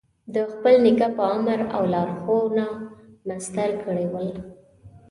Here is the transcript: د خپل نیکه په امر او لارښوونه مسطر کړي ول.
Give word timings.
د 0.33 0.35
خپل 0.51 0.75
نیکه 0.85 1.07
په 1.17 1.23
امر 1.35 1.59
او 1.75 1.83
لارښوونه 1.93 2.65
مسطر 3.27 3.69
کړي 3.83 4.05
ول. 4.13 4.29